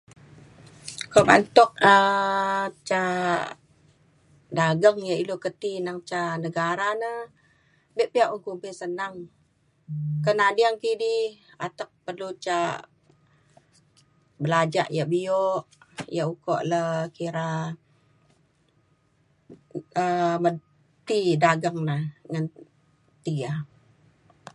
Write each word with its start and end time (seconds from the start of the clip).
ko 1.13 1.19
ba’an 1.27 1.43
tuk 1.55 1.71
um 1.93 2.67
ca 2.87 3.01
dageng 4.57 4.99
yak 5.09 5.21
ilu 5.23 5.35
ke 5.43 5.49
ti 5.61 5.71
neng 5.85 5.99
ca 6.09 6.21
negara 6.43 6.89
na 7.01 7.09
be 7.95 8.03
pa 8.11 8.19
ia’ 8.21 8.71
senang 8.81 9.15
ke 10.23 10.31
nading 10.39 10.75
kidi 10.83 11.15
atek 11.65 11.89
perlu 12.05 12.29
ca 12.45 12.59
belajak 14.43 14.87
yak 14.97 15.09
bio 15.13 15.43
yak 16.17 16.27
ukok 16.33 16.61
le 16.71 16.81
kira 17.17 17.47
um 20.03 20.35
men 20.43 20.55
ti 21.07 21.17
dageng 21.43 21.79
na 21.89 21.95
ngan 22.31 22.45
ti 23.23 23.31
ya 23.43 23.53